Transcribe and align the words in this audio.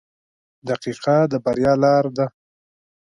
•دقیقه 0.69 1.17
د 1.31 1.33
بریا 1.45 1.73
لار 1.83 2.05
ده. 2.17 2.25